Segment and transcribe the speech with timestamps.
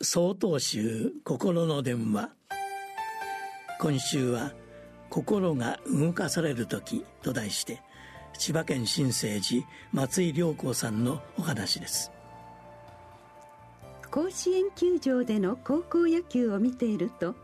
[0.00, 2.30] 総統集心の電話。
[3.80, 4.54] 今週は
[5.10, 7.82] 「心が動かされる時」と題して
[8.38, 12.12] 千葉県新生寺松井良子さんのお話です。
[14.08, 17.34] 甲子園球場での高校野球を見ていると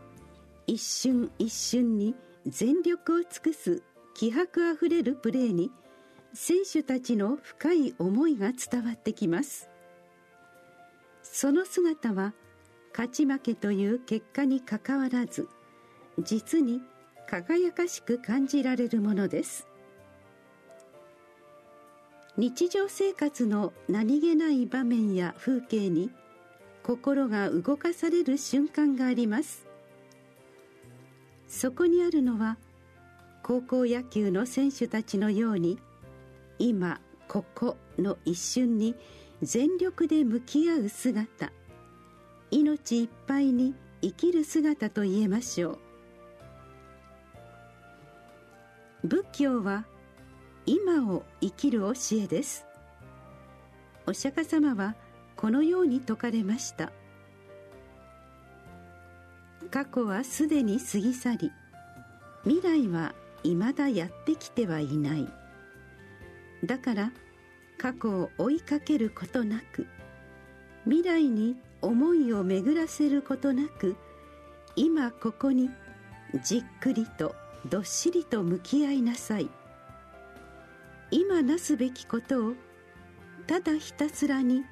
[0.65, 2.15] 一瞬一瞬に
[2.45, 3.83] 全力を尽くす
[4.13, 5.73] 気迫あふれるプレーに
[6.33, 9.69] 選手たちの深い思いが伝わってきます。
[11.21, 12.33] その姿は
[12.95, 15.49] 勝ち負けという結果にかかわらず
[16.23, 16.81] 実に
[17.27, 19.67] 輝かしく感じられるものです。
[22.37, 26.09] 日常生活の何気ない場面や風景に
[26.83, 29.65] 心が動かされる瞬間があります。
[31.49, 32.57] そこにあるのは
[33.43, 35.79] 高校野球の選手たちのように
[36.59, 38.95] 今ここの一瞬に
[39.41, 41.51] 全力で向き合う姿。
[42.55, 45.71] 命いっぱいに生きる姿と言えましょ
[49.03, 49.07] う。
[49.07, 49.85] 仏教は
[50.65, 52.65] 今を生きる教えです。
[54.07, 54.95] お釈迦様は
[55.35, 56.93] このように説かれました。
[59.69, 61.51] 過去はすでに過ぎ去り
[62.45, 65.27] 未来は未だやってきてはいない。
[66.63, 67.11] だから
[67.77, 69.87] 過去を追いかけることなく
[70.85, 73.95] 未来に思いを巡らせることなく
[74.75, 75.69] 今ここに
[76.43, 77.35] じっくりと
[77.69, 79.49] どっしりと向き合いなさい。
[81.11, 82.53] 今なすべきことを
[83.45, 84.63] ただひたすらに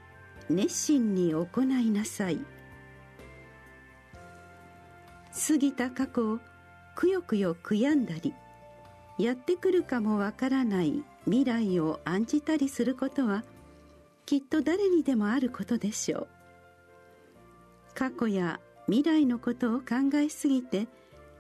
[0.50, 2.40] 熱心に行いなさい。
[5.48, 6.40] 過ぎた過去を
[6.96, 8.34] くよくよ悔やんだり
[9.20, 13.44] やってくるかもわからない未来を案じたりすることは
[14.26, 16.28] きっと誰にでもあることでしょう。
[17.96, 20.88] 過去や未来のことを考えすぎて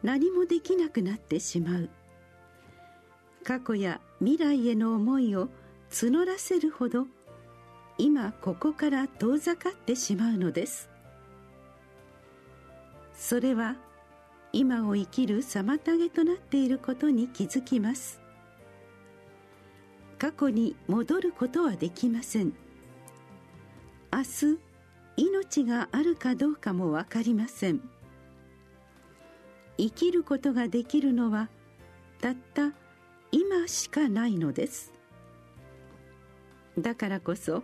[0.03, 1.89] 何もできなくなってしまう。
[3.43, 5.49] 過去や未来への思いを
[5.89, 7.07] 募らせるほど
[7.97, 10.89] 今ここから遠ざかってしまうのです。
[13.13, 13.75] それは
[14.51, 18.21] 今を生きる妨げとなっていることに気づきます。
[20.17, 22.53] 過去に戻ることはできません。
[24.11, 24.72] 明日
[25.15, 27.81] 命があるかどうかも分かりません。
[29.77, 31.49] 生きることができるのは
[32.21, 32.73] たった
[33.31, 34.93] 今しかないのです。
[36.77, 37.63] だからこそ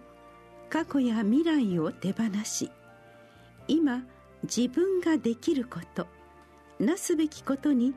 [0.69, 2.69] 過去や未来を手放し
[3.67, 4.03] 今
[4.43, 6.07] 自分ができること
[6.79, 7.95] なすべきことに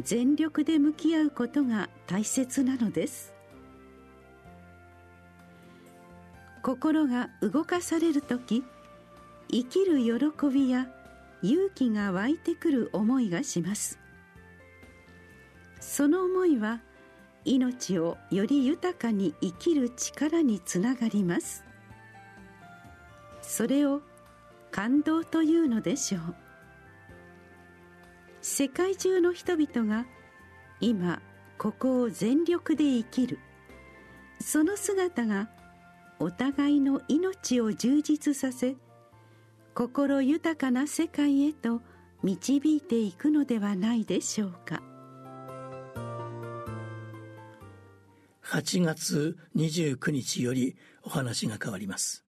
[0.00, 3.32] 全力で向き合うことが大切なのです。
[6.62, 8.62] 心が動かされる時
[9.52, 10.88] 生きる喜びや
[11.42, 13.98] 勇気が湧いてくる思いがします。
[15.78, 16.80] その思いは
[17.44, 21.64] 命をより豊かに生きる力につながります。
[23.42, 24.00] それを
[24.70, 26.34] 感動というのでしょう。
[28.40, 30.06] 世界中の人々が
[30.80, 31.20] 今
[31.58, 33.38] ここを全力で生きる。
[34.40, 35.50] その姿が
[36.18, 38.76] お互いの命を充実させ
[39.74, 41.80] 心豊かな世界へと
[42.22, 44.82] 導いていくのではないでしょうか。
[48.44, 52.24] 8月29日よりお話が変わります。